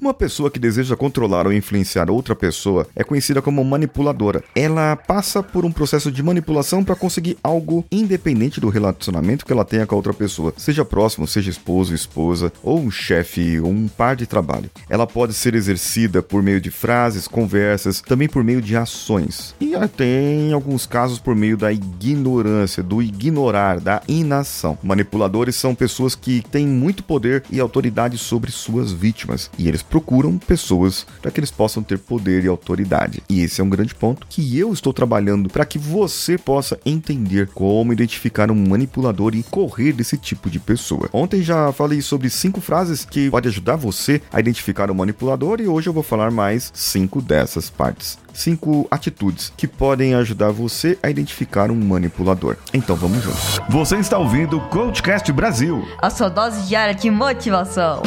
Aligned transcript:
Uma 0.00 0.14
pessoa 0.14 0.48
que 0.48 0.60
deseja 0.60 0.96
controlar 0.96 1.44
ou 1.44 1.52
influenciar 1.52 2.08
outra 2.08 2.36
pessoa 2.36 2.86
é 2.94 3.02
conhecida 3.02 3.42
como 3.42 3.64
manipuladora. 3.64 4.44
Ela 4.54 4.94
passa 4.94 5.42
por 5.42 5.64
um 5.64 5.72
processo 5.72 6.12
de 6.12 6.22
manipulação 6.22 6.84
para 6.84 6.94
conseguir 6.94 7.36
algo 7.42 7.84
independente 7.90 8.60
do 8.60 8.68
relacionamento 8.68 9.44
que 9.44 9.52
ela 9.52 9.64
tenha 9.64 9.86
com 9.86 9.96
a 9.96 9.98
outra 9.98 10.14
pessoa, 10.14 10.54
seja 10.56 10.84
próximo, 10.84 11.26
seja 11.26 11.50
esposo, 11.50 11.92
esposa, 11.92 12.52
ou 12.62 12.78
um 12.78 12.92
chefe, 12.92 13.58
ou 13.58 13.70
um 13.70 13.88
par 13.88 14.14
de 14.14 14.24
trabalho. 14.24 14.70
Ela 14.88 15.04
pode 15.04 15.34
ser 15.34 15.56
exercida 15.56 16.22
por 16.22 16.44
meio 16.44 16.60
de 16.60 16.70
frases, 16.70 17.26
conversas, 17.26 18.00
também 18.00 18.28
por 18.28 18.44
meio 18.44 18.62
de 18.62 18.76
ações. 18.76 19.52
E 19.60 19.74
até 19.74 20.04
em 20.06 20.52
alguns 20.52 20.86
casos 20.86 21.18
por 21.18 21.34
meio 21.34 21.56
da 21.56 21.72
ignorância, 21.72 22.84
do 22.84 23.02
ignorar, 23.02 23.80
da 23.80 24.00
inação. 24.06 24.78
Manipuladores 24.80 25.56
são 25.56 25.74
pessoas 25.74 26.14
que 26.14 26.40
têm 26.52 26.68
muito 26.68 27.02
poder 27.02 27.42
e 27.50 27.58
autoridade 27.58 28.16
sobre 28.16 28.52
suas 28.52 28.92
vítimas, 28.92 29.50
e 29.58 29.66
eles 29.66 29.82
procuram 29.88 30.38
pessoas 30.38 31.06
para 31.20 31.30
que 31.30 31.40
eles 31.40 31.50
possam 31.50 31.82
ter 31.82 31.98
poder 31.98 32.44
e 32.44 32.48
autoridade. 32.48 33.22
E 33.28 33.40
esse 33.40 33.60
é 33.60 33.64
um 33.64 33.68
grande 33.68 33.94
ponto 33.94 34.26
que 34.28 34.58
eu 34.58 34.72
estou 34.72 34.92
trabalhando 34.92 35.48
para 35.48 35.64
que 35.64 35.78
você 35.78 36.36
possa 36.36 36.78
entender 36.84 37.48
como 37.48 37.92
identificar 37.92 38.50
um 38.50 38.68
manipulador 38.68 39.34
e 39.34 39.42
correr 39.42 39.92
desse 39.92 40.16
tipo 40.16 40.50
de 40.50 40.58
pessoa. 40.58 41.08
Ontem 41.12 41.42
já 41.42 41.72
falei 41.72 42.00
sobre 42.00 42.30
cinco 42.30 42.60
frases 42.60 43.04
que 43.04 43.30
podem 43.30 43.50
ajudar 43.50 43.76
você 43.76 44.20
a 44.32 44.40
identificar 44.40 44.90
um 44.90 44.94
manipulador 44.94 45.60
e 45.60 45.68
hoje 45.68 45.88
eu 45.88 45.92
vou 45.92 46.02
falar 46.02 46.30
mais 46.30 46.70
cinco 46.74 47.20
dessas 47.20 47.70
partes 47.70 48.18
cinco 48.38 48.86
atitudes 48.88 49.52
que 49.56 49.66
podem 49.66 50.14
ajudar 50.14 50.52
você 50.52 50.96
a 51.02 51.10
identificar 51.10 51.72
um 51.72 51.74
manipulador. 51.74 52.56
Então 52.72 52.94
vamos 52.94 53.22
juntos. 53.22 53.58
Você 53.68 53.96
está 53.96 54.16
ouvindo 54.16 54.58
o 54.58 54.60
Coachcast 54.68 55.32
Brasil 55.32 55.84
a 56.00 56.10
sua 56.10 56.28
dose 56.28 56.66
diária 56.68 56.94
de 56.94 57.10
motivação. 57.10 58.02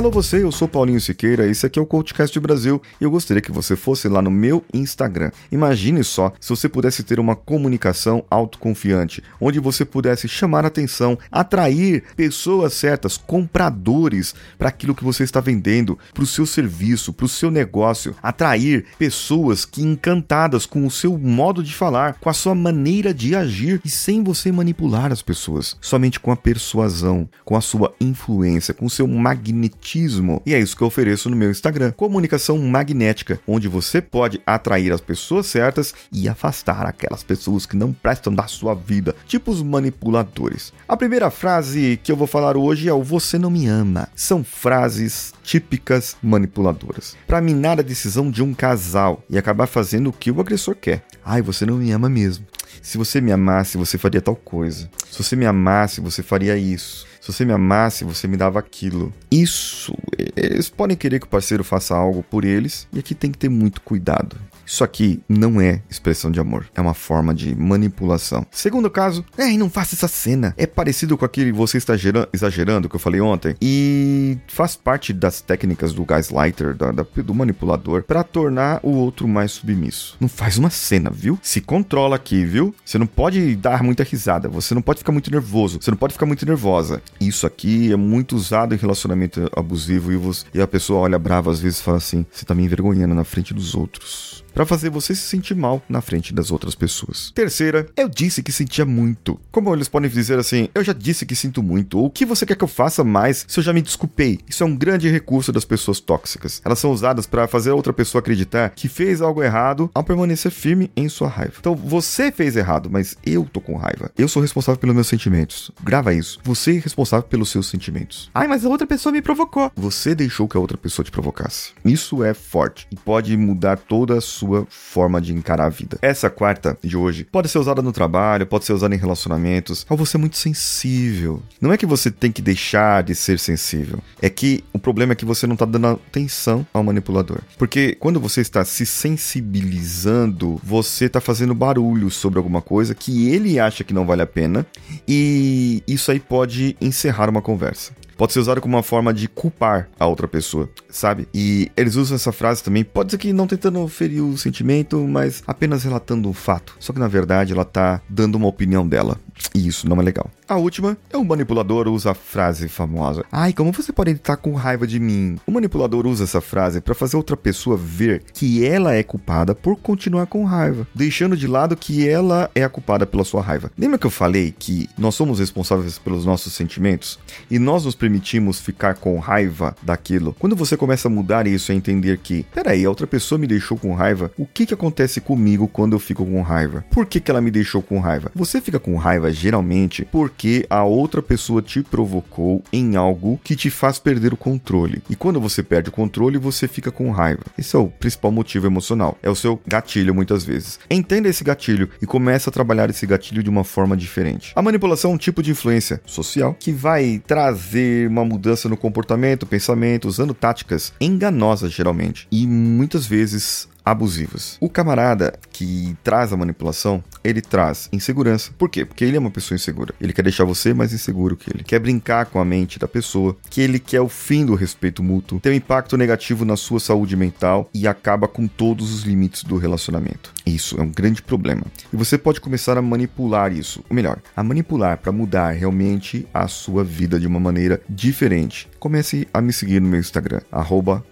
Alô 0.00 0.10
você, 0.10 0.42
eu 0.42 0.50
sou 0.50 0.66
Paulinho 0.66 0.98
Siqueira, 0.98 1.46
esse 1.46 1.66
aqui 1.66 1.78
é 1.78 1.82
o 1.82 1.84
CoachCast 1.84 2.40
Brasil 2.40 2.80
e 2.98 3.04
eu 3.04 3.10
gostaria 3.10 3.42
que 3.42 3.52
você 3.52 3.76
fosse 3.76 4.08
lá 4.08 4.22
no 4.22 4.30
meu 4.30 4.64
Instagram. 4.72 5.30
Imagine 5.52 6.02
só 6.02 6.32
se 6.40 6.48
você 6.48 6.70
pudesse 6.70 7.02
ter 7.02 7.20
uma 7.20 7.36
comunicação 7.36 8.24
autoconfiante, 8.30 9.22
onde 9.38 9.60
você 9.60 9.84
pudesse 9.84 10.26
chamar 10.26 10.64
atenção, 10.64 11.18
atrair 11.30 12.02
pessoas 12.16 12.72
certas, 12.72 13.18
compradores 13.18 14.34
para 14.56 14.70
aquilo 14.70 14.94
que 14.94 15.04
você 15.04 15.22
está 15.22 15.38
vendendo, 15.38 15.98
para 16.14 16.24
o 16.24 16.26
seu 16.26 16.46
serviço, 16.46 17.12
para 17.12 17.26
o 17.26 17.28
seu 17.28 17.50
negócio, 17.50 18.16
atrair 18.22 18.86
pessoas 18.98 19.66
que 19.66 19.82
encantadas 19.82 20.64
com 20.64 20.86
o 20.86 20.90
seu 20.90 21.18
modo 21.18 21.62
de 21.62 21.74
falar, 21.74 22.14
com 22.14 22.30
a 22.30 22.32
sua 22.32 22.54
maneira 22.54 23.12
de 23.12 23.36
agir 23.36 23.82
e 23.84 23.90
sem 23.90 24.24
você 24.24 24.50
manipular 24.50 25.12
as 25.12 25.20
pessoas, 25.20 25.76
somente 25.78 26.18
com 26.18 26.32
a 26.32 26.36
persuasão, 26.36 27.28
com 27.44 27.54
a 27.54 27.60
sua 27.60 27.94
influência, 28.00 28.72
com 28.72 28.86
o 28.86 28.90
seu 28.90 29.06
magnetismo 29.06 29.89
magnetismo. 29.90 30.42
E 30.46 30.54
é 30.54 30.58
isso 30.58 30.76
que 30.76 30.82
eu 30.82 30.86
ofereço 30.86 31.28
no 31.28 31.36
meu 31.36 31.50
Instagram: 31.50 31.92
comunicação 31.92 32.58
magnética, 32.58 33.40
onde 33.46 33.68
você 33.68 34.00
pode 34.00 34.40
atrair 34.46 34.92
as 34.92 35.00
pessoas 35.00 35.46
certas 35.46 35.94
e 36.12 36.28
afastar 36.28 36.86
aquelas 36.86 37.22
pessoas 37.22 37.66
que 37.66 37.76
não 37.76 37.92
prestam 37.92 38.34
da 38.34 38.46
sua 38.46 38.74
vida, 38.74 39.14
tipo 39.26 39.50
os 39.50 39.62
manipuladores. 39.62 40.72
A 40.86 40.96
primeira 40.96 41.30
frase 41.30 41.98
que 42.02 42.12
eu 42.12 42.16
vou 42.16 42.26
falar 42.26 42.56
hoje 42.56 42.88
é 42.88 42.92
o 42.92 43.02
você 43.02 43.38
não 43.38 43.50
me 43.50 43.66
ama. 43.66 44.08
São 44.14 44.44
frases 44.44 45.32
típicas 45.42 46.16
manipuladoras 46.22 47.16
para 47.26 47.40
minar 47.40 47.78
a 47.78 47.82
decisão 47.82 48.30
de 48.30 48.42
um 48.42 48.54
casal 48.54 49.22
e 49.28 49.38
acabar 49.38 49.66
fazendo 49.66 50.10
o 50.10 50.12
que 50.12 50.30
o 50.30 50.40
agressor 50.40 50.74
quer. 50.74 51.04
Ai, 51.24 51.42
você 51.42 51.66
não 51.66 51.76
me 51.76 51.90
ama 51.90 52.08
mesmo. 52.08 52.44
Se 52.82 52.96
você 52.98 53.20
me 53.20 53.32
amasse, 53.32 53.76
você 53.76 53.98
faria 53.98 54.20
tal 54.20 54.36
coisa. 54.36 54.90
Se 55.10 55.22
você 55.22 55.36
me 55.36 55.46
amasse, 55.46 56.00
você 56.00 56.22
faria 56.22 56.56
isso. 56.56 57.06
Se 57.20 57.32
você 57.32 57.44
me 57.44 57.52
amasse, 57.52 58.04
você 58.04 58.26
me 58.26 58.36
dava 58.36 58.58
aquilo. 58.58 59.12
Isso, 59.30 59.94
eles 60.36 60.70
podem 60.70 60.96
querer 60.96 61.20
que 61.20 61.26
o 61.26 61.28
parceiro 61.28 61.62
faça 61.62 61.94
algo 61.94 62.22
por 62.22 62.44
eles, 62.44 62.88
e 62.92 62.98
aqui 62.98 63.14
tem 63.14 63.30
que 63.30 63.38
ter 63.38 63.50
muito 63.50 63.82
cuidado. 63.82 64.36
Isso 64.70 64.84
aqui 64.84 65.20
não 65.28 65.60
é 65.60 65.82
expressão 65.90 66.30
de 66.30 66.38
amor, 66.38 66.70
é 66.76 66.80
uma 66.80 66.94
forma 66.94 67.34
de 67.34 67.56
manipulação. 67.56 68.46
Segundo 68.52 68.88
caso, 68.88 69.24
é, 69.36 69.48
não 69.56 69.68
faça 69.68 69.96
essa 69.96 70.06
cena. 70.06 70.54
É 70.56 70.64
parecido 70.64 71.18
com 71.18 71.24
aquele 71.24 71.50
você 71.50 71.76
está 71.76 71.94
exagerando 72.32 72.88
que 72.88 72.94
eu 72.94 73.00
falei 73.00 73.20
ontem 73.20 73.56
e 73.60 74.38
faz 74.46 74.76
parte 74.76 75.12
das 75.12 75.40
técnicas 75.40 75.92
do 75.92 76.04
gaslighter, 76.04 76.76
da, 76.76 76.92
da, 76.92 77.02
do 77.02 77.34
manipulador, 77.34 78.04
para 78.04 78.22
tornar 78.22 78.78
o 78.84 78.90
outro 78.90 79.26
mais 79.26 79.50
submisso. 79.50 80.16
Não 80.20 80.28
faz 80.28 80.56
uma 80.56 80.70
cena, 80.70 81.10
viu? 81.10 81.36
Se 81.42 81.60
controla 81.60 82.14
aqui, 82.14 82.44
viu? 82.44 82.72
Você 82.84 82.96
não 82.96 83.08
pode 83.08 83.56
dar 83.56 83.82
muita 83.82 84.04
risada, 84.04 84.48
você 84.48 84.72
não 84.72 84.82
pode 84.82 85.00
ficar 85.00 85.10
muito 85.10 85.32
nervoso, 85.32 85.80
você 85.82 85.90
não 85.90 85.98
pode 85.98 86.12
ficar 86.12 86.26
muito 86.26 86.46
nervosa. 86.46 87.02
Isso 87.20 87.44
aqui 87.44 87.92
é 87.92 87.96
muito 87.96 88.36
usado 88.36 88.72
em 88.72 88.78
relacionamento 88.78 89.50
abusivo 89.56 90.12
e, 90.12 90.16
você, 90.16 90.46
e 90.54 90.60
a 90.60 90.66
pessoa 90.68 91.00
olha 91.00 91.18
brava 91.18 91.50
às 91.50 91.58
vezes 91.58 91.80
e 91.80 91.82
fala 91.82 91.96
assim: 91.96 92.24
você 92.30 92.44
tá 92.44 92.54
me 92.54 92.62
envergonhando 92.62 93.16
na 93.16 93.24
frente 93.24 93.52
dos 93.52 93.74
outros 93.74 94.44
para 94.52 94.66
fazer 94.66 94.90
você 94.90 95.14
se 95.14 95.22
sentir 95.22 95.54
mal 95.54 95.82
na 95.88 96.00
frente 96.00 96.34
das 96.34 96.50
outras 96.50 96.74
pessoas. 96.74 97.30
Terceira, 97.34 97.86
eu 97.96 98.08
disse 98.08 98.42
que 98.42 98.52
sentia 98.52 98.84
muito. 98.84 99.40
Como 99.50 99.74
eles 99.74 99.88
podem 99.88 100.10
dizer 100.10 100.38
assim, 100.38 100.68
eu 100.74 100.84
já 100.84 100.92
disse 100.92 101.24
que 101.24 101.34
sinto 101.34 101.62
muito, 101.62 101.98
ou 101.98 102.06
o 102.06 102.10
que 102.10 102.26
você 102.26 102.44
quer 102.44 102.56
que 102.56 102.64
eu 102.64 102.68
faça 102.68 103.04
mais 103.04 103.44
se 103.48 103.58
eu 103.58 103.64
já 103.64 103.72
me 103.72 103.82
desculpei? 103.82 104.40
Isso 104.48 104.62
é 104.62 104.66
um 104.66 104.76
grande 104.76 105.08
recurso 105.08 105.52
das 105.52 105.64
pessoas 105.64 106.00
tóxicas. 106.00 106.60
Elas 106.64 106.78
são 106.78 106.90
usadas 106.90 107.26
para 107.26 107.46
fazer 107.46 107.70
a 107.70 107.74
outra 107.74 107.92
pessoa 107.92 108.20
acreditar 108.20 108.70
que 108.70 108.88
fez 108.88 109.20
algo 109.20 109.42
errado 109.42 109.90
ao 109.94 110.04
permanecer 110.04 110.50
firme 110.50 110.90
em 110.96 111.08
sua 111.08 111.28
raiva. 111.28 111.54
Então, 111.58 111.74
você 111.74 112.32
fez 112.32 112.56
errado, 112.56 112.90
mas 112.90 113.16
eu 113.24 113.44
tô 113.44 113.60
com 113.60 113.76
raiva. 113.76 114.10
Eu 114.16 114.28
sou 114.28 114.42
responsável 114.42 114.80
pelos 114.80 114.94
meus 114.94 115.06
sentimentos. 115.06 115.70
Grava 115.82 116.12
isso. 116.12 116.38
Você 116.42 116.76
é 116.76 116.80
responsável 116.80 117.26
pelos 117.28 117.50
seus 117.50 117.68
sentimentos. 117.68 118.30
Ai, 118.34 118.46
mas 118.46 118.64
a 118.64 118.68
outra 118.68 118.86
pessoa 118.86 119.12
me 119.12 119.22
provocou. 119.22 119.70
Você 119.76 120.14
deixou 120.14 120.48
que 120.48 120.56
a 120.56 120.60
outra 120.60 120.76
pessoa 120.76 121.04
te 121.04 121.10
provocasse. 121.10 121.72
Isso 121.84 122.24
é 122.24 122.34
forte 122.34 122.86
e 122.90 122.96
pode 122.96 123.36
mudar 123.36 123.76
toda 123.76 124.18
a 124.18 124.20
sua 124.20 124.39
forma 124.68 125.20
de 125.20 125.32
encarar 125.32 125.66
a 125.66 125.68
vida. 125.68 125.98
Essa 126.02 126.30
quarta 126.30 126.76
de 126.82 126.96
hoje 126.96 127.24
pode 127.24 127.48
ser 127.48 127.58
usada 127.58 127.82
no 127.82 127.92
trabalho, 127.92 128.46
pode 128.46 128.64
ser 128.64 128.72
usada 128.72 128.94
em 128.94 128.98
relacionamentos, 128.98 129.86
ao 129.88 129.96
você 129.96 130.16
é 130.16 130.20
muito 130.20 130.36
sensível. 130.36 131.42
Não 131.60 131.72
é 131.72 131.76
que 131.76 131.86
você 131.86 132.10
tem 132.10 132.32
que 132.32 132.42
deixar 132.42 133.02
de 133.02 133.14
ser 133.14 133.38
sensível, 133.38 133.98
é 134.20 134.28
que 134.30 134.64
o 134.72 134.78
problema 134.78 135.12
é 135.12 135.16
que 135.16 135.24
você 135.24 135.46
não 135.46 135.54
está 135.54 135.64
dando 135.64 135.86
atenção 135.88 136.66
ao 136.72 136.82
manipulador. 136.82 137.38
Porque 137.58 137.96
quando 137.98 138.20
você 138.20 138.40
está 138.40 138.64
se 138.64 138.86
sensibilizando, 138.86 140.60
você 140.62 141.06
está 141.06 141.20
fazendo 141.20 141.54
barulho 141.54 142.10
sobre 142.10 142.38
alguma 142.38 142.62
coisa 142.62 142.94
que 142.94 143.28
ele 143.28 143.58
acha 143.58 143.84
que 143.84 143.94
não 143.94 144.06
vale 144.06 144.22
a 144.22 144.26
pena 144.26 144.66
e 145.06 145.82
isso 145.86 146.10
aí 146.10 146.20
pode 146.20 146.76
encerrar 146.80 147.28
uma 147.28 147.42
conversa 147.42 147.92
pode 148.20 148.34
ser 148.34 148.40
usado 148.40 148.60
como 148.60 148.76
uma 148.76 148.82
forma 148.82 149.14
de 149.14 149.26
culpar 149.26 149.88
a 149.98 150.06
outra 150.06 150.28
pessoa, 150.28 150.68
sabe? 150.90 151.26
E 151.32 151.72
eles 151.74 151.94
usam 151.94 152.16
essa 152.16 152.30
frase 152.30 152.62
também, 152.62 152.84
pode 152.84 153.12
ser 153.12 153.16
que 153.16 153.32
não 153.32 153.46
tentando 153.46 153.88
ferir 153.88 154.20
o 154.22 154.36
sentimento, 154.36 154.98
mas 155.08 155.42
apenas 155.46 155.84
relatando 155.84 156.28
um 156.28 156.34
fato. 156.34 156.76
Só 156.78 156.92
que 156.92 156.98
na 156.98 157.08
verdade 157.08 157.54
ela 157.54 157.64
tá 157.64 158.02
dando 158.06 158.34
uma 158.34 158.46
opinião 158.46 158.86
dela. 158.86 159.18
E 159.54 159.66
isso 159.66 159.88
não 159.88 160.00
é 160.00 160.02
legal. 160.02 160.30
A 160.48 160.56
última 160.56 160.96
é 161.10 161.16
um 161.16 161.24
manipulador 161.24 161.88
usa 161.88 162.10
a 162.10 162.14
frase 162.14 162.68
famosa: 162.68 163.24
Ai, 163.30 163.52
como 163.52 163.72
você 163.72 163.92
pode 163.92 164.12
estar 164.12 164.36
com 164.36 164.54
raiva 164.54 164.86
de 164.86 164.98
mim? 164.98 165.38
O 165.46 165.52
manipulador 165.52 166.06
usa 166.06 166.24
essa 166.24 166.40
frase 166.40 166.80
para 166.80 166.94
fazer 166.94 167.16
outra 167.16 167.36
pessoa 167.36 167.76
ver 167.76 168.22
que 168.32 168.64
ela 168.64 168.94
é 168.94 169.02
culpada 169.02 169.54
por 169.54 169.76
continuar 169.76 170.26
com 170.26 170.44
raiva, 170.44 170.86
deixando 170.94 171.36
de 171.36 171.46
lado 171.46 171.76
que 171.76 172.08
ela 172.08 172.50
é 172.54 172.64
a 172.64 172.68
culpada 172.68 173.06
pela 173.06 173.24
sua 173.24 173.42
raiva. 173.42 173.70
Lembra 173.78 173.98
que 173.98 174.06
eu 174.06 174.10
falei 174.10 174.54
que 174.56 174.88
nós 174.98 175.14
somos 175.14 175.38
responsáveis 175.38 175.98
pelos 175.98 176.24
nossos 176.24 176.52
sentimentos 176.52 177.18
e 177.50 177.58
nós 177.58 177.84
nos 177.84 177.94
permitimos 177.94 178.60
ficar 178.60 178.94
com 178.94 179.18
raiva 179.18 179.76
daquilo? 179.82 180.34
Quando 180.38 180.56
você 180.56 180.76
começa 180.76 181.08
a 181.08 181.10
mudar 181.10 181.46
isso 181.46 181.72
e 181.72 181.76
entender 181.76 182.18
que, 182.18 182.44
peraí, 182.54 182.84
a 182.84 182.88
outra 182.88 183.06
pessoa 183.06 183.38
me 183.38 183.46
deixou 183.46 183.76
com 183.76 183.94
raiva, 183.94 184.30
o 184.36 184.46
que 184.46 184.66
que 184.66 184.74
acontece 184.74 185.20
comigo 185.20 185.68
quando 185.68 185.94
eu 185.94 185.98
fico 185.98 186.24
com 186.24 186.42
raiva? 186.42 186.84
Por 186.90 187.06
que 187.06 187.20
que 187.20 187.30
ela 187.30 187.40
me 187.40 187.50
deixou 187.50 187.82
com 187.82 188.00
raiva? 188.00 188.30
Você 188.34 188.60
fica 188.60 188.78
com 188.78 188.96
raiva 188.96 189.29
geralmente 189.32 190.06
porque 190.10 190.66
a 190.68 190.84
outra 190.84 191.22
pessoa 191.22 191.62
te 191.62 191.82
provocou 191.82 192.62
em 192.72 192.96
algo 192.96 193.40
que 193.42 193.56
te 193.56 193.70
faz 193.70 193.98
perder 193.98 194.32
o 194.32 194.36
controle. 194.36 195.02
E 195.08 195.16
quando 195.16 195.40
você 195.40 195.62
perde 195.62 195.88
o 195.88 195.92
controle, 195.92 196.38
você 196.38 196.66
fica 196.66 196.90
com 196.90 197.10
raiva. 197.10 197.42
Esse 197.58 197.76
é 197.76 197.78
o 197.78 197.88
principal 197.88 198.32
motivo 198.32 198.66
emocional. 198.66 199.18
É 199.22 199.30
o 199.30 199.34
seu 199.34 199.60
gatilho 199.66 200.14
muitas 200.14 200.44
vezes. 200.44 200.78
Entenda 200.90 201.28
esse 201.28 201.44
gatilho 201.44 201.88
e 202.00 202.06
comece 202.06 202.48
a 202.48 202.52
trabalhar 202.52 202.90
esse 202.90 203.06
gatilho 203.06 203.42
de 203.42 203.50
uma 203.50 203.64
forma 203.64 203.96
diferente. 203.96 204.52
A 204.54 204.62
manipulação 204.62 205.12
é 205.12 205.14
um 205.14 205.18
tipo 205.18 205.42
de 205.42 205.50
influência 205.50 206.00
social 206.06 206.56
que 206.58 206.72
vai 206.72 207.22
trazer 207.26 208.08
uma 208.08 208.24
mudança 208.24 208.68
no 208.68 208.76
comportamento, 208.76 209.46
pensamento, 209.46 210.08
usando 210.08 210.34
táticas 210.34 210.92
enganosas 211.00 211.72
geralmente. 211.72 212.26
E 212.30 212.46
muitas 212.46 213.06
vezes 213.06 213.68
abusivas. 213.90 214.56
O 214.60 214.68
camarada 214.68 215.34
que 215.52 215.96
traz 216.02 216.32
a 216.32 216.36
manipulação, 216.36 217.02
ele 217.24 217.40
traz 217.40 217.88
insegurança. 217.92 218.52
Por 218.56 218.70
quê? 218.70 218.84
Porque 218.84 219.04
ele 219.04 219.16
é 219.16 219.20
uma 219.20 219.30
pessoa 219.30 219.56
insegura. 219.56 219.94
Ele 220.00 220.12
quer 220.12 220.22
deixar 220.22 220.44
você 220.44 220.72
mais 220.72 220.92
inseguro 220.92 221.36
que 221.36 221.50
ele. 221.50 221.64
Quer 221.64 221.80
brincar 221.80 222.26
com 222.26 222.40
a 222.40 222.44
mente 222.44 222.78
da 222.78 222.88
pessoa, 222.88 223.36
que 223.48 223.60
ele 223.60 223.78
quer 223.78 224.00
o 224.00 224.08
fim 224.08 224.46
do 224.46 224.54
respeito 224.54 225.02
mútuo, 225.02 225.40
tem 225.40 225.52
um 225.52 225.56
impacto 225.56 225.96
negativo 225.96 226.44
na 226.44 226.56
sua 226.56 226.80
saúde 226.80 227.16
mental 227.16 227.68
e 227.74 227.86
acaba 227.86 228.28
com 228.28 228.46
todos 228.46 228.94
os 228.94 229.02
limites 229.02 229.42
do 229.42 229.56
relacionamento. 229.56 230.32
Isso 230.46 230.78
é 230.80 230.82
um 230.82 230.90
grande 230.90 231.22
problema. 231.22 231.62
E 231.92 231.96
você 231.96 232.16
pode 232.16 232.40
começar 232.40 232.78
a 232.78 232.82
manipular 232.82 233.52
isso, 233.52 233.84
ou 233.88 233.94
melhor, 233.94 234.18
a 234.36 234.42
manipular 234.42 234.98
para 234.98 235.12
mudar 235.12 235.50
realmente 235.50 236.26
a 236.32 236.48
sua 236.48 236.82
vida 236.84 237.18
de 237.18 237.26
uma 237.26 237.40
maneira 237.40 237.80
diferente. 237.88 238.68
Comece 238.78 239.28
a 239.32 239.40
me 239.40 239.52
seguir 239.52 239.80
no 239.80 239.88
meu 239.88 240.00
Instagram, 240.00 240.40
arroba 240.50 241.04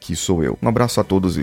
que 0.00 0.16
sou 0.16 0.42
eu. 0.42 0.58
Um 0.62 0.68
abraço 0.68 1.00
a 1.00 1.04
todos 1.04 1.36
e 1.36 1.42